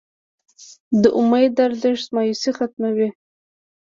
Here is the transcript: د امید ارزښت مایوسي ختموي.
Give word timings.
د 1.01 1.03
امید 1.19 1.53
ارزښت 1.67 2.07
مایوسي 2.15 2.51
ختموي. 2.57 3.09